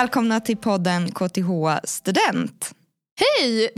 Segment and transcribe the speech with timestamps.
[0.00, 1.50] välkomna till podden KTH
[1.84, 2.74] Student.
[3.20, 3.68] Hej!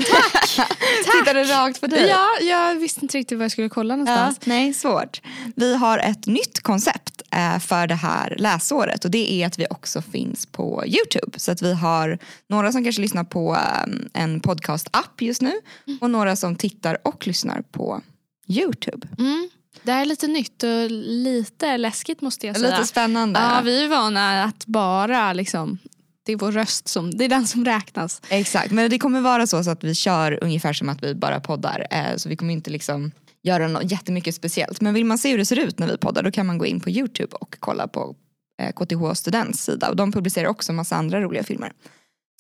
[0.57, 0.69] Tack!
[1.13, 2.09] Tittade rakt på dig.
[2.09, 4.41] Ja, jag visste inte riktigt var jag skulle kolla Ja, någonstans.
[4.45, 5.21] nej, svårt.
[5.57, 9.67] Vi har ett nytt koncept eh, för det här läsåret och det är att vi
[9.71, 11.39] också finns på Youtube.
[11.39, 15.53] Så att vi har några som kanske lyssnar på eh, en podcast-app just nu
[16.01, 18.01] och några som tittar och lyssnar på
[18.49, 19.09] Youtube.
[19.19, 19.51] Mm.
[19.83, 22.71] Det här är lite nytt och lite läskigt måste jag säga.
[22.71, 23.41] Lite spännande.
[23.41, 25.79] Ja, vi är vana att bara liksom,
[26.25, 28.23] det är vår röst som, det är den som räknas.
[28.29, 31.41] Exakt, men det kommer vara så, så att vi kör ungefär som att vi bara
[31.41, 31.87] poddar.
[31.91, 33.13] Eh, så vi kommer inte liksom
[33.43, 34.81] göra något jättemycket speciellt.
[34.81, 36.67] Men vill man se hur det ser ut när vi poddar då kan man gå
[36.67, 38.17] in på Youtube och kolla på
[38.63, 39.91] eh, KTH Students sida.
[39.91, 41.73] Och de publicerar också massa andra roliga filmer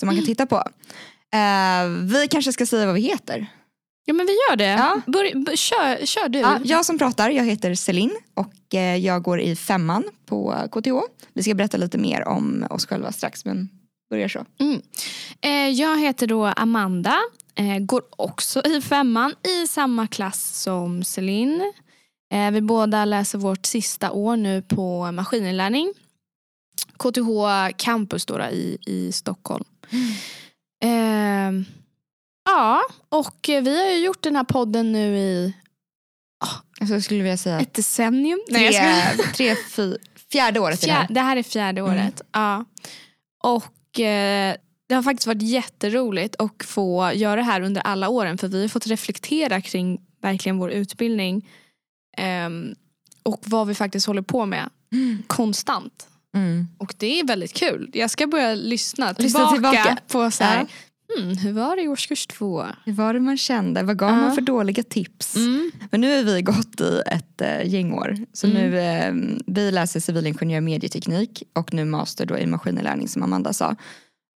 [0.00, 0.56] som man kan titta på.
[1.34, 3.46] Eh, vi kanske ska säga vad vi heter.
[4.04, 4.64] Ja men vi gör det.
[4.64, 5.00] Ja.
[5.06, 6.38] Börj, b- kör, kör du.
[6.38, 10.92] Ja, jag som pratar, jag heter Celine och eh, jag går i femman på KTH.
[11.32, 13.68] Vi ska berätta lite mer om oss själva strax men
[14.10, 14.44] börjar så.
[14.60, 14.82] Mm.
[15.40, 17.16] Eh, jag heter då Amanda,
[17.54, 21.72] eh, går också i femman i samma klass som Celine.
[22.52, 25.92] Vi båda läser vårt sista år nu på maskininlärning.
[26.98, 27.28] KTH
[27.76, 29.64] Campus då, i, i Stockholm.
[30.84, 31.52] Eh,
[32.44, 35.54] ja, och eh, vi har ju gjort den här podden nu i
[36.80, 38.40] Alltså, jag skulle vilja säga ett decennium.
[38.50, 39.32] tre, jag skojar.
[39.34, 39.96] tre, fy,
[40.32, 41.06] fjärde året i det här.
[41.06, 41.92] Fjär, det här är fjärde Mm.
[41.92, 42.22] året.
[42.32, 42.64] Ja.
[43.44, 44.56] Och eh,
[44.88, 48.60] det har faktiskt varit jätteroligt att få göra det här under alla åren för vi
[48.60, 51.48] har fått reflektera kring verkligen vår utbildning
[52.16, 52.74] ehm,
[53.22, 54.70] och vad vi faktiskt håller på med
[55.26, 56.08] konstant.
[56.36, 56.68] Mm.
[56.78, 57.90] Och det är väldigt kul.
[57.94, 59.96] Jag ska börja lyssna tillbaka, Lyssna tillbaka.
[60.08, 60.66] på så här, Ja.
[61.18, 62.64] Hmm, hur var det i årskurs två?
[62.84, 63.82] Hur var det man kände?
[63.82, 64.16] Vad gav Ja.
[64.16, 65.36] man för dåliga tips?
[65.36, 65.70] Mm.
[65.90, 68.16] Men nu har vi gått i ett äh, gängår.
[68.32, 68.58] Så Mm.
[68.70, 73.76] nu, eh, vi läser civilingenjör medieteknik och nu master då i maskininlärning som Amanda sa.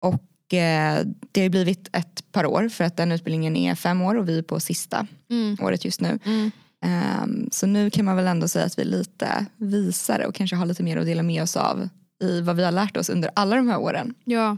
[0.01, 4.15] Och eh, det har blivit ett par år för att den utbildningen är fem år
[4.15, 5.57] och vi är på sista Mm.
[5.61, 6.19] året just nu.
[6.25, 6.51] Mm.
[6.85, 10.55] Ehm, så nu kan man väl ändå säga att vi är lite visare och kanske
[10.55, 11.89] har lite mer att dela med oss av
[12.23, 14.13] i vad vi har lärt oss under alla de här åren.
[14.25, 14.57] Ja.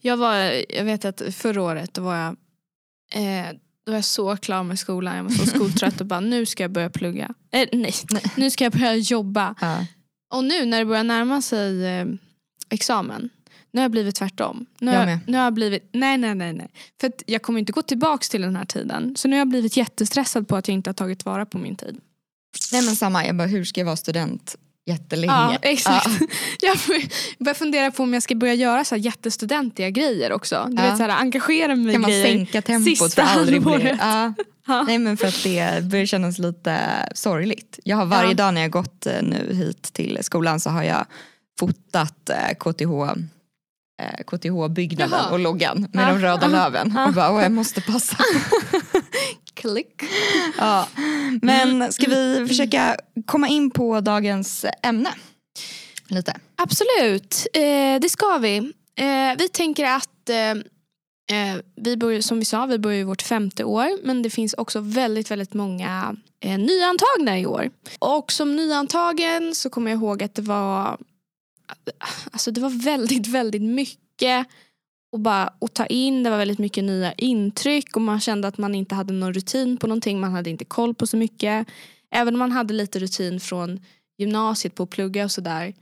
[0.00, 0.34] Jag, var,
[0.74, 2.36] jag vet att förra året då var jag,
[3.14, 3.52] eh,
[3.84, 5.16] då var jag så klar med skolan.
[5.16, 7.34] Jag var så skoltrött och bara nu ska jag börja plugga.
[7.52, 7.94] Eh, nej,
[8.36, 9.54] nu ska jag börja jobba.
[9.60, 9.86] Ja.
[10.34, 12.06] Och nu när det börjar närma sig eh,
[12.70, 13.30] examen.
[13.70, 14.66] Nu har jag blivit tvärtom.
[14.78, 15.18] Nu Jag med.
[15.26, 16.68] nu har jag blivit, nej nej nej nej.
[17.00, 19.16] För jag kommer inte gå tillbaka till den här tiden.
[19.16, 21.76] Så nu har jag blivit jättestressad på att jag inte har tagit vara på min
[21.76, 22.00] tid.
[22.72, 24.56] Nej men samma, jag bara hur ska jag vara student
[24.86, 25.32] jättelänge?
[25.32, 26.06] Ja, exakt.
[26.60, 26.74] Ja.
[26.88, 27.02] Jag
[27.38, 30.66] börjar fundera på om jag ska börja göra så här jättestudentiga grejer också.
[30.70, 30.88] Du Ja.
[30.88, 32.24] vet, så här, engagera mig i Kan man grejer.
[32.26, 33.72] sänka tempot för sista att aldrig bli...
[33.72, 33.98] halvåret.
[34.00, 34.34] Ja.
[34.68, 34.82] Ja.
[34.82, 36.78] Nej men för att det börjar kännas lite
[37.14, 37.78] sorgligt.
[37.84, 41.06] Jag har varje dag när jag gått eh, nu hit till skolan så har jag
[41.60, 42.82] fotat eh, KTH
[44.02, 45.30] eh, KTH-byggnaden Jaha.
[45.30, 46.98] och loggan med de röda löven.
[47.06, 48.16] Och bara, jag måste passa.
[49.56, 50.02] Klick.
[50.58, 50.88] ja.
[51.42, 52.96] Men ska vi försöka
[53.26, 55.10] komma in på dagens ämne?
[56.08, 56.36] Lite.
[56.56, 58.56] Absolut, eh, det ska vi.
[58.98, 60.50] Eh, vi tänker att eh,
[61.36, 64.06] eh, vi börjar, som vi sa, vi börjar vårt femte år.
[64.06, 67.70] Men det finns också väldigt, väldigt många eh, nyantagna i år.
[67.98, 70.98] Och som nyantagen så kommer jag ihåg att det var
[72.30, 74.46] Alltså det var väldigt, väldigt mycket
[75.12, 76.22] att, bara, att ta in.
[76.22, 79.76] Det var väldigt mycket nya intryck och man kände att man inte hade någon rutin
[79.76, 80.20] på någonting.
[80.20, 81.66] Man hade inte koll på så mycket.
[82.10, 83.80] Även om man hade lite rutin från
[84.18, 85.74] gymnasiet på att plugga och sådär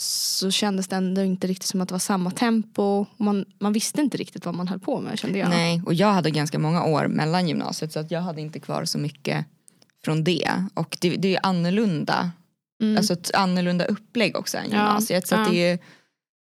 [0.00, 2.82] så kändes det ändå inte riktigt som att det var samma tempo.
[2.82, 5.48] Och Man, man visste inte riktigt vad man höll på med kände jag.
[5.48, 8.84] Nej, och jag hade ganska många år mellan gymnasiet så att jag hade inte kvar
[8.84, 9.46] så mycket
[10.04, 10.50] från det.
[10.74, 12.30] Och det, det är ju annorlunda,
[12.80, 12.96] Mm.
[12.96, 15.26] alltså ett annorlunda upplägg också än Ja, gymnasiet.
[15.28, 15.52] Så att ja.
[15.52, 15.78] det är ju,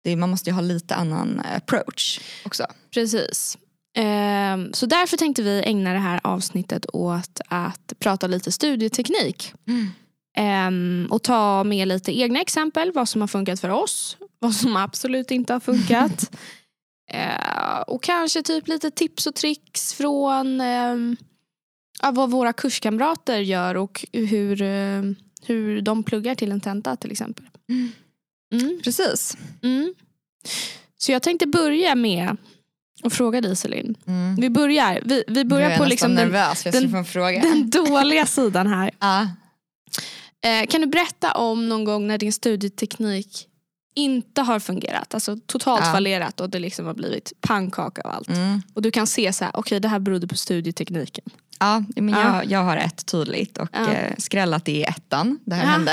[0.03, 2.65] det man måste ju ha lite annan approach också.
[2.93, 3.57] Precis.
[3.97, 9.53] Ehm, så därför tänkte vi ägna det här avsnittet åt att prata lite studieteknik.
[10.37, 14.75] Ehm, och ta med lite egna exempel, vad som har funkat för oss, vad som
[14.75, 16.31] absolut inte har funkat.
[17.13, 20.59] Ehm, och kanske typ lite tips och tricks från
[22.01, 24.55] ja, vad våra kurskamrater gör och hur,
[25.45, 27.45] hur de pluggar till en tenta till exempel.
[27.69, 27.91] Mm.
[28.83, 29.37] Precis.
[29.63, 29.93] Mm.
[30.97, 32.37] Så jag tänkte börja med
[33.03, 33.95] att fråga dig Celine.
[34.07, 34.35] Mm.
[34.35, 37.41] Vi börjar, vi, vi börjar jag på liksom den, nervös den- få en fråga.
[37.41, 38.91] den dåliga sidan här.
[38.99, 39.27] Ja.
[40.43, 43.47] Eh, kan du berätta om någon gång när din studieteknik
[43.95, 45.13] inte har fungerat.
[45.13, 45.91] Alltså totalt Ja.
[45.91, 48.29] fallerat och det liksom har blivit pannkaka av allt.
[48.29, 48.61] Mm.
[48.73, 51.25] Och du kan se så här, okej det här berodde på studietekniken.
[51.59, 52.35] Ja, men Ja.
[52.35, 53.89] jag, jag har ett tydligt och Ja.
[53.91, 55.39] eh, skrällat i ettan.
[55.45, 55.91] Det här hände.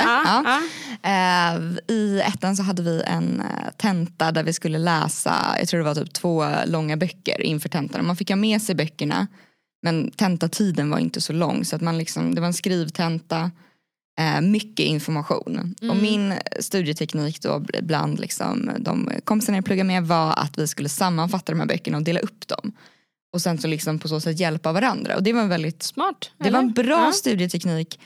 [1.03, 3.47] Eh, I ettan så hade vi en eh,
[3.77, 8.01] tenta där vi skulle läsa, jag tror det var typ två långa böcker inför tentan.
[8.01, 9.27] Och Man fick ha med sig böckerna
[9.83, 13.51] men tentatiden var inte så lång så att man liksom, det var en skrivtenta,
[14.19, 15.75] eh, mycket information.
[15.81, 16.03] Och Mm.
[16.03, 21.53] min studieteknik då bland liksom, de kompisarna jag pluggade med var att vi skulle sammanfatta
[21.53, 22.73] de här böckerna och dela upp dem.
[23.32, 25.17] Och sen så liksom på så sätt hjälpa varandra.
[25.17, 26.31] Och det var en väldigt Smart.
[26.38, 27.12] det var en bra Ja.
[27.12, 28.00] studieteknik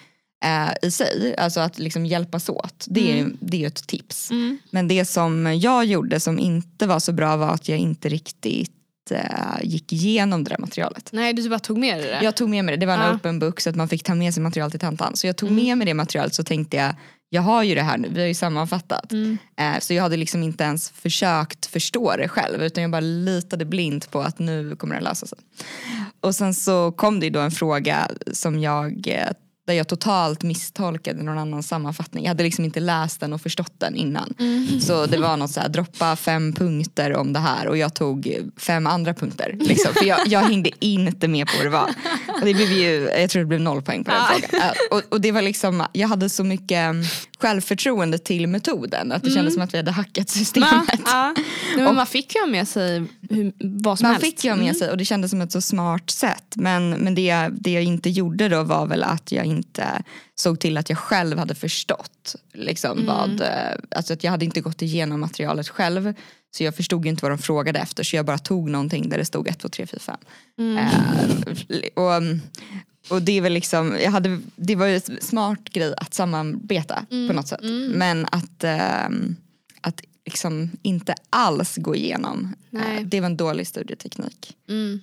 [0.45, 2.87] eh, i sig, alltså att liksom hjälpas åt.
[2.89, 3.37] Det är, Mm.
[3.41, 4.31] det är ju ett tips.
[4.31, 4.59] Mm.
[4.71, 8.73] Men det som jag gjorde som inte var så bra var att jag inte riktigt
[9.13, 9.21] eh,
[9.63, 11.09] gick igenom det där materialet.
[11.13, 12.25] Nej du bara tog med dig det.
[12.25, 13.15] Jag tog med mig det, det var en Ja.
[13.15, 15.17] open book så att man fick ta med sig material till tentan.
[15.17, 15.65] Så jag tog Mm.
[15.65, 16.95] med mig det materialet så tänkte jag,
[17.29, 19.13] jag har ju det här nu, vi har ju sammanfattat.
[19.13, 19.39] Mm.
[19.57, 23.65] Eh, så jag hade liksom inte ens försökt förstå det själv utan jag bara litade
[23.65, 25.39] blint på att nu kommer det lösa sig.
[26.21, 29.29] Och sen så kom det ju då en fråga som jag eh,
[29.67, 32.25] där jag totalt misstolkade någon annan sammanfattning.
[32.25, 34.35] Jag hade liksom inte läst den och förstått den innan.
[34.39, 34.81] Mm.
[34.81, 38.37] Så det var något så här, droppa fem punkter om det här och jag tog
[38.57, 39.57] fem andra punkter.
[39.61, 41.95] Liksom, för jag, jag hängde inte med på vad det var.
[42.41, 44.39] Och det blev ju, jag tror det blev noll poäng på den Ja.
[44.51, 44.71] frågan.
[44.91, 47.05] Och, och det var liksom, jag hade så mycket mm,
[47.39, 50.71] självförtroende till metoden att det kändes som att vi hade hackat systemet.
[50.71, 51.35] Ma, ja.
[51.77, 54.27] Nej, men man fick ju ha med sig hur, vad som Man helst.
[54.27, 56.45] fick ju ha med sig och det kändes som ett så smart sätt.
[56.57, 60.03] Men, men det, jag- det jag inte gjorde då var väl att jag inte
[60.35, 63.49] såg till att jag själv hade förstått liksom, vad, eh,
[63.97, 66.15] alltså att jag hade inte gått igenom materialet själv.
[66.57, 69.25] Så jag förstod inte vad de frågade efter så jag bara tog någonting där det
[69.25, 70.17] stod 1, 2, 3, 4, 5.
[70.59, 70.77] Mm.
[70.79, 72.23] Eh, och,
[73.17, 77.05] och det är väl liksom, jag hade, det var ju en smart grej att samarbeta
[77.29, 77.61] på något sätt.
[77.95, 78.35] Men att,
[78.65, 78.65] att
[80.33, 82.97] liksom inte alls gå igenom, Nej.
[82.97, 84.57] eh, det var en dålig studieteknik.
[84.69, 85.01] Mm.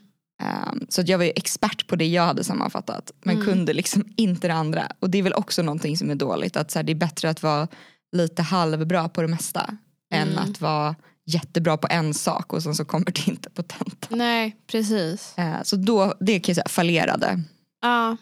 [0.71, 3.47] Um, så jag var ju expert på det jag hade sammanfattat men Mm.
[3.47, 4.91] kunde liksom inte det andra.
[4.99, 6.57] Och det är väl också någonting som är dåligt.
[6.57, 7.67] Att så här, det är bättre att vara
[8.11, 9.77] lite halvbra på det mesta
[10.13, 10.43] än Mm.
[10.43, 10.95] att vara
[11.25, 14.17] jättebra på en sak och sen så kommer det inte på tentan.
[14.17, 15.33] Nej precis.
[15.39, 17.43] Uh, så då, det kan jag säga fallerade.
[17.81, 18.17] Ja.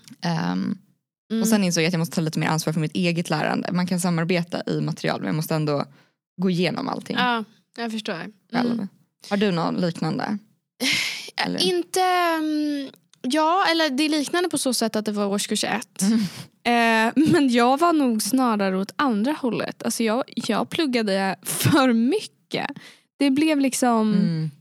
[0.54, 0.78] Um,
[1.32, 1.42] Mm.
[1.42, 3.72] Och sen insåg jag att jag måste ta lite mer ansvar för mitt eget lärande.
[3.72, 5.86] Man kan samarbeta i material men jag måste ändå
[6.38, 7.44] gå igenom allting ja,
[7.78, 8.26] jag förstår.
[8.54, 8.88] Mm.
[9.30, 10.38] Har du något liknande?
[11.46, 11.64] Eller?
[11.64, 12.90] Inte, mm,
[13.22, 16.02] ja eller det är liknande på så sätt att det var årskurs ett.
[16.02, 16.20] Mm.
[16.68, 19.84] Eh, men jag var nog snarare åt andra hållet.
[19.84, 22.68] Alltså jag, jag pluggade för mycket.
[23.20, 24.52] Det blev liksom, Mm.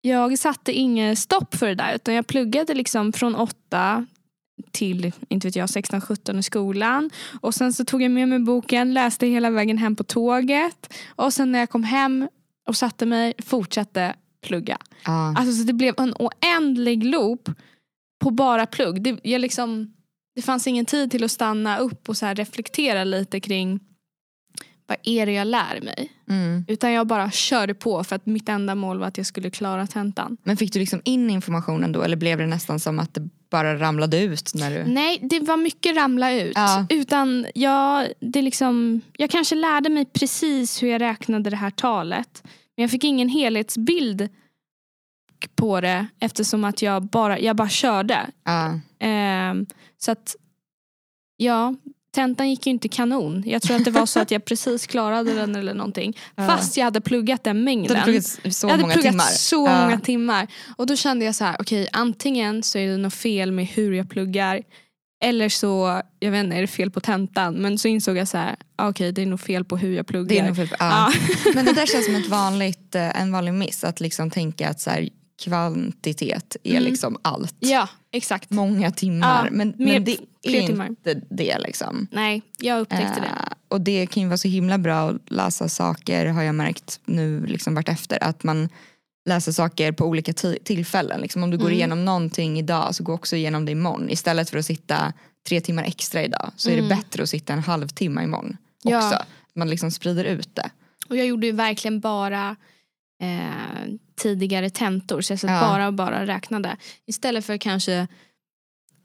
[0.00, 4.06] jag satte inget stopp för det där utan jag pluggade liksom från åtta
[4.70, 7.10] till inte vet jag, 16-17 i skolan.
[7.40, 10.94] Och sen så tog jag med mig boken, läste hela vägen hem på tåget.
[11.08, 12.28] Och sen när jag kom hem
[12.68, 14.14] och satte mig, fortsatte
[14.46, 14.78] plugga.
[15.04, 15.34] Ja.
[15.36, 17.50] Alltså så det blev en oändlig loop
[18.24, 19.02] på bara plugg.
[19.02, 19.92] Det, jag liksom,
[20.34, 23.80] det fanns ingen tid till att stanna upp och så reflektera lite kring
[24.88, 26.12] vad är det jag lär mig?
[26.28, 26.64] Mm.
[26.68, 29.86] Utan jag bara körde på för att mitt enda mål var att jag skulle klara
[29.86, 30.36] tentan.
[30.42, 33.78] Men fick du liksom in informationen då eller blev det nästan som att det bara
[33.78, 34.84] ramlade ut när du...
[34.84, 36.52] Nej, det var mycket ramla ut.
[36.54, 36.86] Ja.
[36.88, 42.42] Utan jag, det liksom, jag kanske lärde mig precis hur jag räknade det här talet.
[42.76, 44.28] Men jag fick ingen helhetsbild
[45.54, 48.26] på det eftersom att jag bara, jag bara körde.
[48.44, 48.80] Ja.
[48.98, 49.66] Ehm,
[49.98, 50.36] så att,
[51.36, 51.74] ja,
[52.16, 53.42] tentan gick ju inte kanon.
[53.46, 56.16] Jag tror att det var så att jag precis klarade den eller någonting.
[56.36, 58.02] Fast jag hade pluggat den mängden.
[58.04, 59.24] pluggat så jag hade många pluggat timmar.
[59.24, 60.46] så många timmar.
[60.76, 63.92] Och då kände jag så här, okej antingen så är det något fel med hur
[63.92, 64.62] jag pluggar.
[65.24, 67.54] Eller så, jag vet inte, är det fel på tentan?
[67.54, 70.06] Men så insåg jag så här, ah, okej det är nog fel på hur jag
[70.06, 70.28] pluggar.
[70.28, 70.76] Det är nog fel, ja.
[70.78, 71.12] Ja.
[71.54, 73.84] Men det där känns som ett vanligt, eh, en vanlig miss.
[73.84, 75.08] Att liksom tänka att så här,
[75.44, 76.82] kvantitet är Mm.
[76.84, 77.54] liksom allt.
[77.58, 78.50] ja, exakt.
[78.50, 79.44] Många timmar.
[79.44, 80.86] Ja, men, mer- men det är timmar.
[80.86, 81.58] inte det.
[81.58, 82.06] Liksom.
[82.12, 83.26] Nej, jag upptäckte det.
[83.26, 87.00] Eh, och det kan ju vara så himla bra att läsa saker har jag märkt
[87.04, 88.24] nu liksom vart efter.
[88.24, 88.68] Att man
[89.28, 91.20] läser saker på olika ti- tillfällen.
[91.20, 91.74] Liksom om du går Mm.
[91.76, 94.10] igenom någonting idag så gå också igenom det imorgon.
[94.10, 95.12] Istället för att sitta
[95.48, 96.96] tre timmar extra idag så är det Mm.
[96.98, 98.96] bättre att sitta en halvtimme imorgon Ja.
[99.08, 99.22] också.
[99.54, 100.70] Man liksom sprider ut det.
[101.08, 102.56] Och jag gjorde ju verkligen bara
[103.22, 103.84] eh,
[104.16, 105.20] tidigare tentor.
[105.20, 105.60] Så jag satt Ja.
[105.60, 106.76] bara och bara räknade.
[107.06, 108.06] Istället för kanske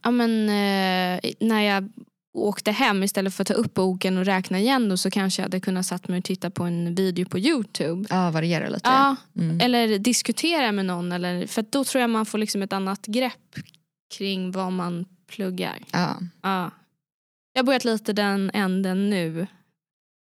[0.04, 1.90] ja, men, eh, när jag
[2.34, 5.46] åkte hem istället för att ta upp boken och räkna igen då, så kanske jag
[5.46, 8.08] hade kunnat satt mig och titta på en video på Youtube.
[8.10, 8.90] Ja, variera lite.
[8.90, 9.60] Ja, Mm.
[9.62, 11.12] eller diskutera med någon.
[11.12, 13.56] Eller, för då tror jag man får liksom ett annat grepp
[14.18, 15.78] kring vad man pluggar.
[15.92, 16.18] Ja.
[16.42, 16.72] Ja.
[17.54, 19.48] Jag har börjat lite den änden nu.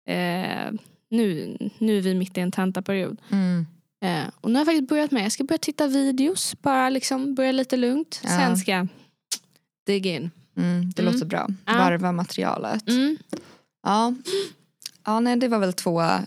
[0.09, 0.71] Eh,
[1.09, 3.17] nu, nu är vi mitt i en tentaperiod.
[3.31, 3.67] Mm.
[4.05, 7.35] Eh, och nu har jag faktiskt börjat med, jag ska börja titta videos, bara liksom
[7.35, 8.19] börja lite lugnt.
[8.23, 8.29] Ja.
[8.29, 8.87] Sen ska jag
[9.87, 10.31] dig in.
[10.57, 11.13] Mm, det Mm.
[11.13, 11.47] låter bra.
[11.65, 11.73] Ja.
[11.77, 12.89] Varva materialet.
[12.89, 13.17] Mm.
[13.83, 14.13] Ja.
[15.07, 16.19] Ja, nej, det var väl två uh,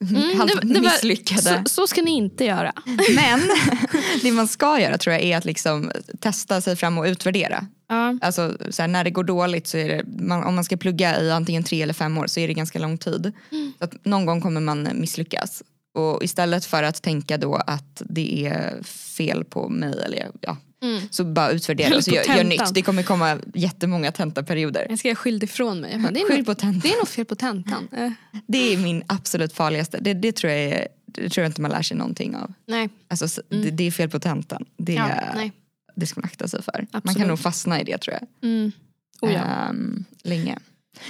[0.00, 1.42] Mm, halvt det var- misslyckade.
[1.42, 2.72] Så, så ska ni inte göra.
[3.16, 3.40] Men
[4.22, 7.66] det man ska göra tror jag är att liksom testa sig fram och utvärdera.
[7.88, 8.18] Ja.
[8.22, 11.20] Alltså, så här, när det går dåligt så är det, man, om man ska plugga
[11.22, 13.32] i antingen tre eller fem år så är det ganska lång tid.
[13.50, 13.72] Mm.
[13.78, 15.62] Så att någon gång kommer man misslyckas.
[15.98, 21.00] Och istället för att tänka då att det är fel på mig eller ja, Mm.
[21.10, 22.74] så bara utvärdera och så gör, gör nytt.
[22.74, 24.86] Det kommer komma jättemånga tentaperioder.
[24.90, 25.98] Jag ska skyld ifrån mig.
[25.98, 26.78] Bara, det, är tentan.
[26.82, 27.88] det är nog fel på tentan.
[27.96, 28.10] Eh,
[28.46, 29.98] Det är min absolut farligaste.
[30.00, 32.52] Det, det, tror jag är, det tror jag inte man lär sig någonting av.
[32.66, 32.88] nej.
[33.08, 34.64] Alltså, s- det, det är fel på tentan.
[34.76, 35.50] Det, Ja,
[35.96, 36.72] det ska man akta sig för.
[36.78, 37.16] Man Absolut.
[37.18, 38.50] kan nog fastna i det tror jag.
[38.50, 38.72] Mm.
[39.20, 39.28] Ja.
[39.28, 40.58] Ehm, länge.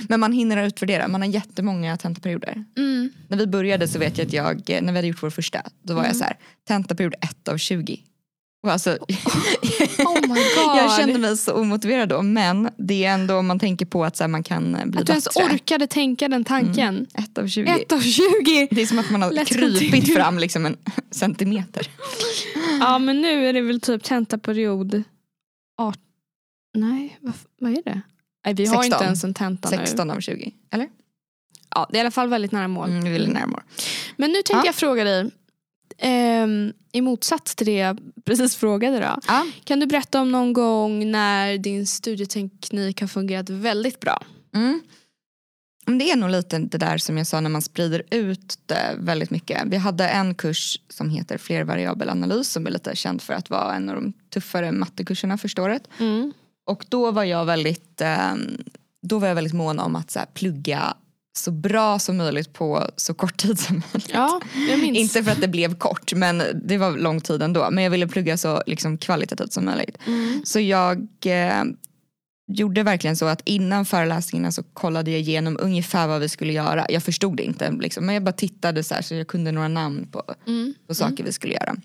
[0.09, 1.09] Men man hinner utvärdera.
[1.09, 2.65] Man har jättemånga tentaperioder.
[2.77, 3.11] mm.
[3.29, 5.63] När vi började så vet jag att jag, eh, när vi hade gjort vår första,
[5.83, 6.19] då var jag Mm.
[6.19, 6.37] så här,
[6.69, 8.01] tentaperiod 1 av 20.
[8.63, 8.91] Och alltså,
[9.99, 10.77] Oh my god.
[10.77, 14.17] jag kände mig så omotiverad då men det är ändå om man tänker på att
[14.17, 15.45] så här, man kan eh, bli Att du ens bättre.
[15.55, 17.07] orkade tänka den tanken.
[17.15, 17.71] 1 av 20.
[17.71, 18.69] Ett av 20!
[18.71, 20.17] Det är som att man har Let's krypit continue.
[20.17, 20.77] fram liksom en
[21.11, 21.89] centimeter.
[22.81, 25.03] Ja men nu är det väl typ tentaperiod
[25.79, 26.03] 18.
[26.75, 28.01] Nej, vad, vad är det?
[28.49, 28.97] Nej, vi har 16.
[28.97, 29.77] inte ens en tenta nu.
[29.77, 30.53] 16 av 20.
[30.73, 30.89] Eller?
[31.75, 32.91] Ja, det är i alla fall väldigt nära mål.
[32.91, 33.63] Mm, vi vill närmare.
[34.17, 34.63] Men nu tänkte Ja.
[34.67, 35.31] jag fråga dig,
[35.99, 39.19] ehm, i motsats till det jag precis frågade då.
[39.27, 39.47] Ja.
[39.65, 44.23] Kan du berätta om någon gång när din studieteknik har fungerat väldigt bra?
[44.55, 44.83] Mm.
[45.99, 49.31] Det är nog lite det där som jag sa när man sprider ut det väldigt
[49.31, 49.63] mycket.
[49.67, 53.89] Vi hade en kurs som heter flervariabelanalys som är lite känd för att vara en
[53.89, 55.89] av de tuffare mattekurserna första året.
[55.99, 56.33] Mm.
[56.69, 58.35] Och då var jag väldigt, eh,
[59.03, 60.97] då var jag väldigt mån om att så plugga
[61.39, 64.11] så bra som möjligt på så kort tid som möjligt.
[64.15, 64.41] Ja.
[64.83, 67.69] Inte för att det blev kort men det var lång tid ändå.
[67.71, 69.99] Men jag ville plugga så liksom, kvalitativt som möjligt.
[70.07, 70.43] Mm.
[70.45, 71.65] Så jag eh,
[72.53, 76.87] gjorde verkligen så att innan föreläsningarna så kollade jag igenom ungefär vad vi skulle göra.
[76.89, 79.69] Jag förstod det inte liksom, men jag bara tittade så här så jag kunde några
[79.69, 80.75] namn på, Mm.
[80.89, 81.77] på saker vi skulle göra.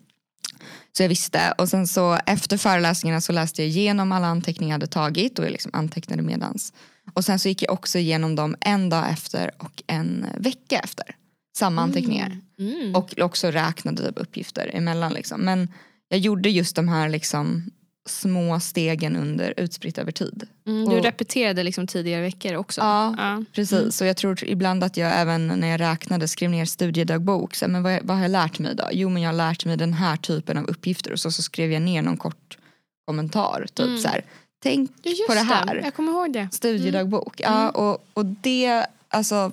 [0.97, 4.75] Så jag visste och sen så efter föreläsningarna så läste jag igenom alla anteckningar jag
[4.75, 6.73] hade tagit och jag liksom antecknade medans.
[7.13, 11.15] Och sen så gick jag också igenom dem en dag efter och en vecka efter.
[11.57, 12.38] Samma anteckningar.
[12.59, 12.95] Mm.
[12.95, 15.13] Och också räknade typ uppgifter emellan.
[15.13, 15.41] Liksom.
[15.41, 15.67] Men
[16.09, 17.71] jag gjorde just de här liksom,
[18.05, 20.48] små stegen under utspritt över tid.
[20.67, 22.81] Mm, du och- repeterade liksom tidigare veckor också.
[22.81, 23.43] Ja, Ja.
[23.53, 27.55] Precis, så jag tror ibland att jag även när jag räknade skrev ner studiedagbok.
[27.55, 28.89] Så, men vad, vad har jag lärt mig idag?
[28.93, 31.72] Jo men jag har lärt mig den här typen av uppgifter och så, så skrev
[31.72, 32.57] jag ner någon kort
[33.05, 33.65] kommentar.
[33.74, 34.00] Typ Mm.
[34.00, 34.22] så här,
[34.63, 35.81] tänk Ja, på det här.
[35.83, 36.48] Jag kommer ihåg det.
[36.51, 37.39] Studiedagbok.
[37.41, 37.69] Ja, Mm.
[37.75, 39.51] och, och det, alltså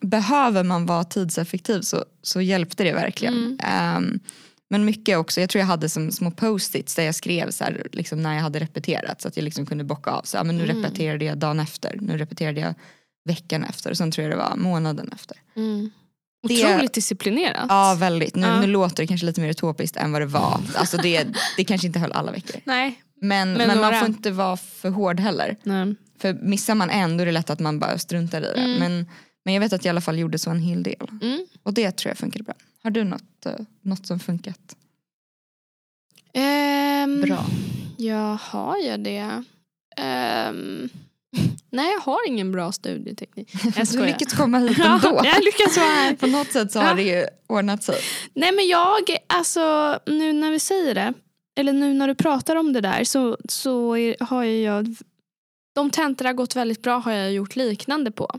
[0.00, 3.34] behöver man vara tidseffektiv så, så hjälpte det verkligen.
[3.58, 4.20] Mm.
[4.70, 7.86] Men mycket också, jag tror jag hade som små post-its där jag skrev så här,
[7.92, 10.22] liksom när jag hade repeterat så att jag liksom kunde bocka av.
[10.22, 10.82] Så, ja, men nu Mm.
[10.82, 12.74] repeterade jag dagen efter, nu repeterade jag
[13.28, 15.36] veckan efter och sen tror jag det var månaden efter.
[15.56, 15.90] Mm.
[16.48, 17.66] Det- Otroligt disciplinerat.
[17.68, 18.60] Ja väldigt, nu, Ja.
[18.60, 20.60] nu låter det kanske lite mer utopiskt än vad det var.
[20.74, 22.60] Alltså det, det kanske inte höll alla veckor.
[22.64, 23.00] Nej.
[23.20, 25.56] Men, Men men, man får inte vara för hård heller.
[25.62, 25.94] Nej.
[26.20, 28.60] För missar man en då är det lätt att man bara struntar i det.
[28.60, 28.78] Mm.
[28.78, 29.06] Men,
[29.44, 31.08] men jag vet att jag i alla fall gjorde så en hel del.
[31.22, 31.46] Mm.
[31.62, 32.54] Och det tror jag funkade bra.
[32.82, 34.76] Har du något, eh, något som funkat
[36.32, 37.46] Ehm, bra?
[37.96, 39.42] Ja, har jag det?
[39.96, 40.88] Ehm,
[41.70, 43.50] nej, jag har ingen bra studieteknik.
[43.76, 45.08] Jag Du lyckats komma hit ändå.
[45.08, 46.14] Ja, jag lyckas vara här.
[46.14, 46.94] På något sätt så har Ja.
[46.94, 47.96] det ju ordnat sig.
[48.34, 51.12] Nej men jag, alltså nu när vi säger det,
[51.56, 54.96] eller nu när du pratar om det där så, så är, har jag,
[55.74, 58.38] de tentor har gått väldigt bra har jag gjort liknande på.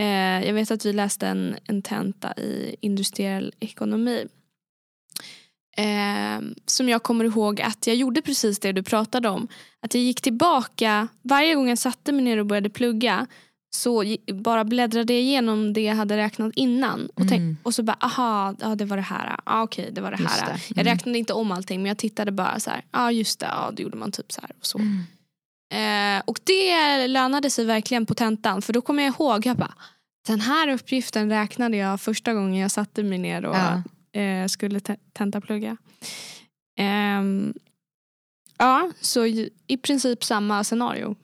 [0.00, 4.26] Eh, jag vet att vi läste en, en tenta i industriell ekonomi.
[5.76, 9.48] Eh, som jag kommer ihåg att jag gjorde precis det du pratade om.
[9.80, 13.26] Att jag gick tillbaka, varje gång jag satte mig ner och började plugga
[13.72, 14.04] så
[14.34, 17.06] bara bläddrade jag igenom det jag hade räknat innan.
[17.14, 17.56] Och, tänk, Mm.
[17.62, 19.40] och så bara, aha, ja, det var det här.
[19.46, 20.46] Ja, okej, det var det här.
[20.46, 20.60] det.
[20.68, 20.92] Jag Mm.
[20.94, 23.82] räknade inte om allting men jag tittade bara så här, ja just det, ja det
[23.82, 24.50] gjorde man typ så här.
[24.60, 24.78] Och, så.
[24.78, 25.02] Mm.
[25.72, 29.74] Eh, och det lönade sig verkligen på tentan för då kommer jag ihåg, jag bara,
[30.26, 33.82] den här uppgiften räknade jag första gången jag satte mig ner och Ja.
[34.20, 35.76] eh, skulle te- tentaplugga.
[36.78, 37.54] Ehm,
[38.58, 41.16] ja, så i, i princip samma scenario.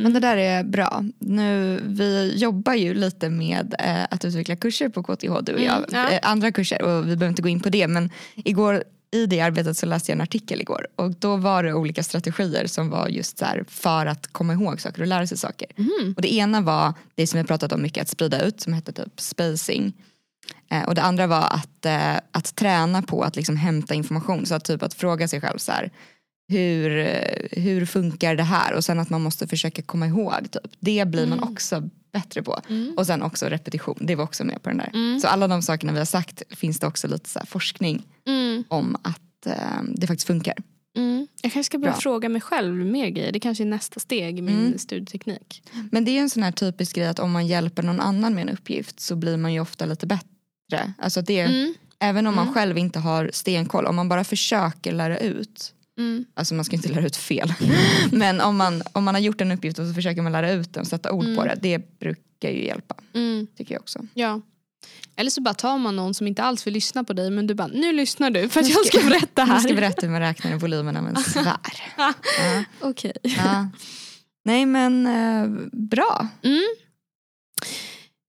[0.00, 1.04] Men det där är bra.
[1.18, 5.76] Nu, vi jobbar ju lite med eh, att utveckla kurser på KTH du och jag.
[5.76, 6.08] Mm, ja.
[6.10, 9.40] eh, andra kurser och vi behöver inte gå in på det men igår i det
[9.40, 13.08] arbetet så läste jag en artikel igår och då var det olika strategier som var
[13.08, 15.68] just så här för att komma ihåg saker och lära sig saker.
[15.76, 16.14] Mhm.
[16.16, 18.92] Och det ena var det som vi pratat om mycket att sprida ut som hette
[18.92, 19.92] typ spacing.
[20.70, 24.46] Eh, och det andra var att, eh, att träna på att liksom hämta information.
[24.46, 25.90] Så att typ att fråga sig själv så här,
[26.48, 26.90] hur,
[27.52, 28.74] hur funkar det här?
[28.74, 30.50] Och sen att man måste försöka komma ihåg.
[30.50, 30.72] Typ.
[30.80, 32.60] Det blir man också bättre på.
[32.96, 35.18] Och sen också repetition, det var också med på den där.
[35.18, 38.64] Så alla de sakerna vi har sagt finns det också lite så forskning Mm.
[38.68, 40.54] om att eh, det faktiskt funkar.
[40.96, 41.26] Mm.
[41.42, 42.00] Jag kanske ska börja Bra.
[42.00, 43.32] fråga mig själv mer grejer.
[43.32, 44.78] Det kanske är nästa steg i min Mm.
[44.78, 45.62] studieteknik.
[45.90, 48.42] Men det är en sån här typisk grej att om man hjälper någon annan med
[48.42, 50.92] en uppgift så blir man ju ofta lite bättre.
[50.98, 51.74] Alltså det, Mm.
[52.00, 56.24] Även om man själv inte har stenkoll, om man bara försöker lära ut Mm.
[56.34, 57.54] Alltså man ska inte lära ut fel.
[58.12, 60.74] Men om man, om man har gjort en uppgift och så försöker man lära ut
[60.74, 61.58] den och sätta ord på det.
[61.62, 62.94] Det brukar ju hjälpa.
[63.14, 63.46] Mm.
[63.56, 64.06] Tycker jag också.
[64.14, 64.40] Ja.
[65.16, 67.54] Eller så bara tar man någon som inte alls vill lyssna på dig men du
[67.54, 69.54] bara nu lyssnar du för att jag ska berätta här.
[69.54, 71.58] Jag ska berätta hur man räknar i volymerna med en svär.
[71.96, 72.14] Ja.
[72.80, 73.12] Okej.
[73.22, 73.68] Ja.
[74.44, 76.28] Nej men eh, bra.
[76.42, 76.62] Mm.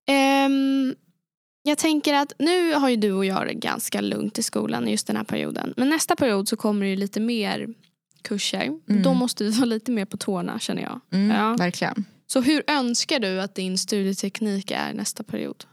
[0.10, 0.96] Ehm,
[1.70, 5.08] jag tänker att nu har ju du och jag det ganska lugnt i skolan just
[5.08, 5.74] den här perioden.
[5.78, 7.68] Men nästa period så kommer det ju lite mer
[8.22, 8.64] kurser.
[8.90, 9.02] Mm.
[9.04, 11.00] Då måste vi vara lite mer på tårna känner jag.
[11.12, 11.56] Mm, Ja.
[11.60, 12.06] Verkligen.
[12.28, 15.64] Så hur önskar du att din studieteknik är nästa period?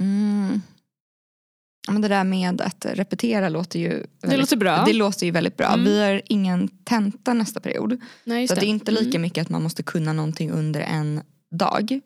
[0.00, 0.60] Mm.
[1.90, 4.84] Men det där med att repetera låter ju Det väldigt, låter bra.
[4.86, 5.66] det låter ju väldigt bra.
[5.66, 5.84] Mm.
[5.84, 8.00] Vi har ingen tenta nästa period.
[8.24, 9.22] Nej, Så det är inte lika Mm.
[9.22, 12.00] mycket att man måste kunna någonting under en dag.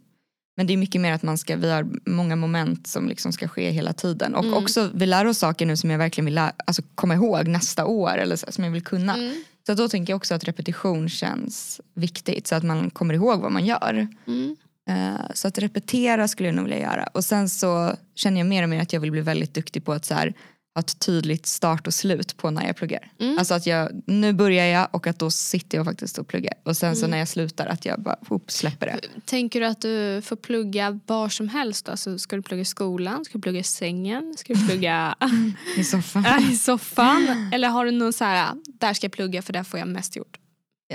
[0.56, 3.49] Men det är mycket mer att man ska, vi har många moment som liksom ska
[3.49, 4.35] ske hela tiden.
[4.35, 4.54] Och Mm.
[4.54, 7.85] också, vi lär oss saker nu som jag verkligen vill lä- alltså, komma ihåg nästa
[7.87, 8.18] år.
[8.18, 9.14] Eller så, som jag vill kunna.
[9.14, 9.44] Mm.
[9.66, 12.47] Så då tänker jag också att repetition känns viktigt.
[12.47, 14.06] Så att man kommer ihåg vad man gör.
[14.26, 14.56] Mm.
[14.88, 17.04] Eh, Så att repetera skulle jag nog vilja göra.
[17.14, 19.92] Och sen så känner jag mer och mer att jag vill bli väldigt duktig på
[19.92, 20.35] att så här,
[20.74, 23.10] ha ett tydligt start och slut på när jag pluggar.
[23.20, 23.38] Mm.
[23.38, 26.54] Alltså att jag, nu börjar jag och att då sitter jag faktiskt och pluggar.
[26.64, 27.00] Och sen Mm.
[27.00, 29.00] så när jag slutar att jag bara upp, släpper det.
[29.24, 31.88] Tänker du att du får plugga var som helst?
[31.88, 33.24] Alltså, ska du plugga i skolan?
[33.24, 34.34] Ska du plugga i sängen?
[34.38, 35.14] Ska du plugga
[35.76, 36.24] I soffan.
[36.52, 37.50] i soffan?
[37.52, 38.48] Eller har du någon så här,
[38.80, 40.38] där ska jag plugga för där får jag mest gjort?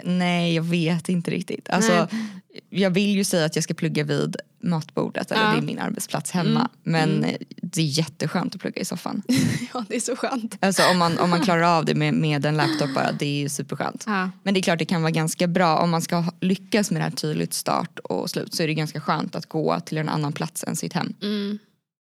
[0.06, 1.70] Nej jag vet inte riktigt.
[1.70, 2.08] Alltså,
[2.70, 5.32] jag vill ju säga att jag ska plugga vid matbordet.
[5.32, 5.52] Eller Ja.
[5.52, 6.60] det är min arbetsplats hemma.
[6.60, 6.70] Mm.
[6.84, 7.36] Men Mm.
[7.62, 9.22] det är jätteskönt att plugga i soffan.
[9.74, 10.58] Ja, det är så skönt.
[10.60, 13.40] Alltså om man, om man klarar av det med, med en laptop bara, det är
[13.40, 14.04] ju superskönt.
[14.08, 14.30] Ja.
[14.44, 17.04] Men det är klart det kan vara ganska bra om man ska lyckas med det
[17.04, 20.34] här tydligt start och slut så är det ganska skönt att gå till en annan
[20.34, 21.14] plats än sitt hem.
[21.22, 21.60] Mm.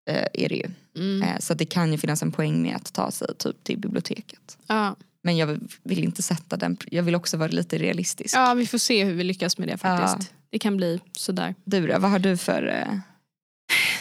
[0.09, 0.67] Eh, är det ju.
[0.97, 1.21] Mm.
[1.21, 4.57] Eh, så det kan ju finnas en poäng med att ta sig typ till biblioteket.
[4.67, 4.95] Ja.
[5.27, 8.35] Men jag vill inte sätta den, jag vill också vara lite realistisk.
[8.35, 10.33] ja, vi får se hur vi lyckas med det faktiskt.
[10.49, 11.55] Det kan bli sådär.
[11.63, 12.67] Du då, vad har du för...
[12.67, 12.99] Eh,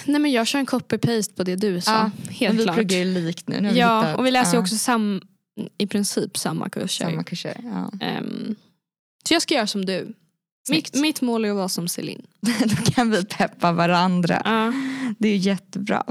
[0.04, 1.92] Nej men jag kör en copy-paste på det du sa.
[1.92, 2.74] Ja, Helt men vi klart.
[2.76, 3.60] pluggar ju likt nu.
[3.60, 5.20] nu Ja, hittat, och vi läser ja, också sam,
[5.78, 7.04] i princip samma kurser.
[7.04, 7.60] samma kurser.
[7.64, 7.90] Ja.
[8.06, 8.54] Ehm,
[9.28, 10.14] så jag ska göra som du.
[10.70, 12.26] Mitt, mitt mål är att vara som Celine.
[12.64, 14.42] Då kan vi peppa varandra.
[14.44, 14.72] Ja.
[15.18, 16.04] Det är jättebra.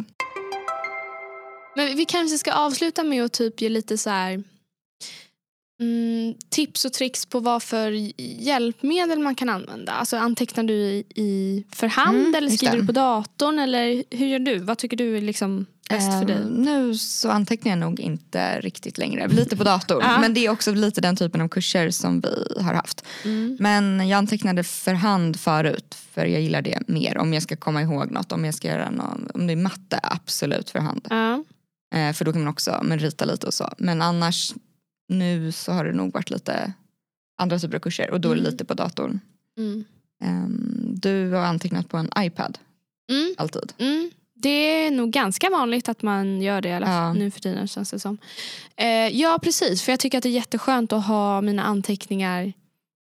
[1.76, 4.44] Men vi kanske ska avsluta med att typ ge lite så här
[5.80, 7.92] mm, tips och tricks på vad för
[8.44, 9.92] hjälpmedel man kan använda.
[9.92, 14.28] Alltså antecknar du i, i för hand Mm, eller skriver du på datorn eller hur
[14.28, 14.60] gör du?
[14.60, 16.46] Vad tycker du är liksom bäst för Ehm, dig?
[16.50, 19.28] Nu så antecknar jag nog inte riktigt längre.
[19.28, 20.00] Lite på datorn.
[20.02, 20.20] Ja.
[20.20, 23.06] Men det är också lite den typen av kurser som vi har haft.
[23.26, 23.58] Mm.
[23.60, 25.98] Men jag antecknade för hand förut.
[26.14, 27.18] För jag gillar det mer.
[27.18, 28.32] Om jag ska komma ihåg något.
[28.32, 31.08] Om jag ska göra någon, om det är matte, absolut för hand.
[31.10, 31.44] Ja.
[31.96, 33.74] Eh, för då kan man också men, rita lite och så.
[33.78, 34.54] Men annars
[35.08, 36.74] nu så har det nog varit lite
[37.38, 38.12] andra typer av kurser.
[38.12, 38.52] Och då är det Mm.
[38.52, 39.20] lite på datorn.
[40.24, 42.58] Ehm, du har antecknat på en iPad
[43.10, 43.36] Mm.
[43.38, 43.74] alltid.
[44.34, 44.50] Det
[44.86, 47.14] är nog ganska vanligt att man gör det i alla fall Ja.
[47.14, 48.18] nu för tiden känns det som.
[48.76, 52.54] Eh, ja precis, för jag tycker att det är jätteskönt att ha mina anteckningar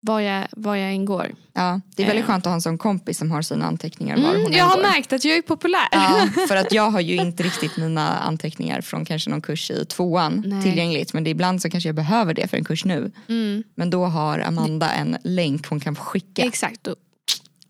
[0.06, 1.34] var jag, var jag än går.
[1.52, 2.26] Ja, det är väldigt Eh.
[2.30, 4.76] skönt att ha en sån kompis som har sina anteckningar var Mm, hon jag har
[4.76, 4.82] går.
[4.82, 5.88] märkt att jag är populär.
[5.92, 9.84] Ja, för att jag har ju inte riktigt mina anteckningar från kanske någon kurs i
[9.84, 10.62] tvåan Nej.
[10.62, 11.12] tillgängligt.
[11.12, 13.12] Men det är ibland så kanske jag behöver det för en kurs nu.
[13.28, 16.88] Mm, Men då har Amanda en länk hon kan skicka exakt.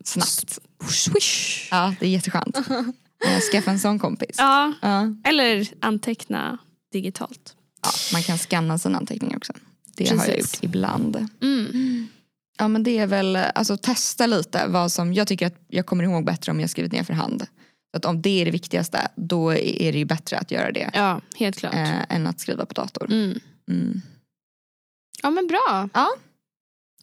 [0.03, 0.59] Snabbt.
[0.89, 1.67] swish.
[1.71, 2.57] Ja, det är jätteskönt.
[3.25, 4.35] Eh, Skaffa en sån kompis.
[4.37, 5.07] Ja, Ja.
[5.23, 6.57] eller anteckna
[6.91, 7.55] digitalt.
[7.83, 9.53] Ja, man kan scanna sina anteckningar också.
[9.97, 10.53] Det har jag Precis.
[10.55, 11.27] gjort ibland.
[11.41, 12.07] Mm.
[12.57, 16.03] Ja men det är väl, alltså testa lite vad som, jag tycker att jag kommer
[16.03, 17.41] ihåg bättre om jag skrivit ner för hand.
[17.91, 20.89] Så att om det är det viktigaste, då är det ju bättre att göra det.
[20.93, 21.73] Ja, helt klart.
[21.73, 23.05] Eh, än att skriva på dator.
[23.11, 23.39] Mm.
[23.69, 24.01] Mm.
[25.23, 25.89] Ja men bra.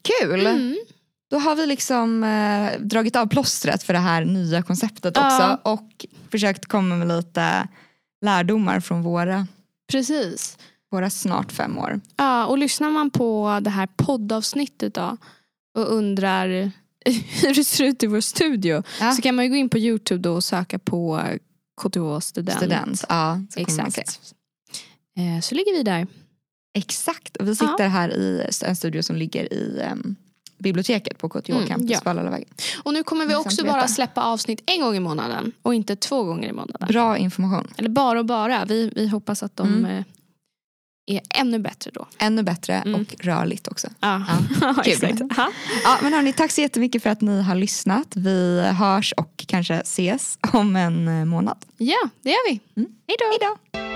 [0.03, 0.47] Kul!
[0.47, 0.77] Mm.
[1.31, 5.27] Då har vi liksom eh, dragit av plåstret för det här nya konceptet Ja.
[5.27, 5.71] också.
[5.71, 7.69] Och försökt komma med lite
[8.25, 9.47] lärdomar från våra,
[9.91, 10.59] Precis.
[10.91, 12.01] våra snart fem år.
[12.17, 15.17] Ja, och lyssnar man på det här poddavsnittet då
[15.75, 16.49] och undrar
[17.43, 19.13] hur det ser ut i vår studio Ja.
[19.13, 21.23] så kan man ju gå in på Youtube då och söka på
[21.83, 22.57] KTH student.
[22.59, 23.05] student.
[23.09, 23.61] Ja, så.
[23.61, 23.99] Exakt.
[25.19, 26.07] Eh, så ligger vi där.
[26.75, 27.37] Exakt.
[27.37, 30.17] Och vi sitter här i en studio som ligger i em,
[30.59, 32.39] biblioteket på KTH Mm, campus ja.
[32.85, 36.25] Och nu kommer vi också bara släppa avsnitt en gång i månaden och inte två
[36.25, 36.89] gånger i månaden.
[36.89, 37.69] Bra information.
[37.77, 38.65] Eller bara och bara.
[38.65, 40.05] Vi, vi hoppas att de Mm.
[41.07, 42.07] Är ännu bättre då.
[42.19, 43.01] Ännu bättre Mm.
[43.01, 43.89] och rörligt också.
[44.01, 44.25] Ja,
[44.85, 44.93] kul.
[44.93, 45.21] exakt.
[45.37, 45.49] Ja.
[45.85, 48.07] Ja, men hörni, tack så jättemycket för att ni har lyssnat.
[48.17, 51.59] Vi hörs och kanske ses om en eh, månad.
[51.77, 52.61] ja, det gör vi.
[52.77, 52.91] Mm.
[53.09, 53.92] Hej då!